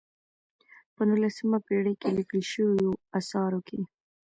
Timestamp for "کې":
2.01-2.09, 3.67-3.79